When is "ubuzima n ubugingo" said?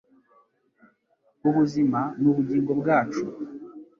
1.47-2.71